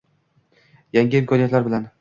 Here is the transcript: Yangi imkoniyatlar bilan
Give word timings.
Yangi 0.97 1.21
imkoniyatlar 1.23 1.71
bilan 1.71 1.89